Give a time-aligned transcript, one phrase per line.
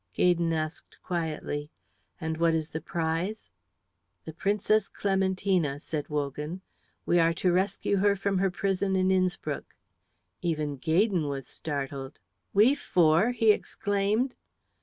[0.15, 1.69] Gaydon asked quietly,
[2.19, 3.51] "And what is the prize?"
[4.25, 6.61] "The Princess Clementina," said Wogan.
[7.05, 9.75] "We are to rescue her from her prison in Innspruck."
[10.41, 12.17] Even Gaydon was startled.
[12.51, 14.33] "We four!" he exclaimed.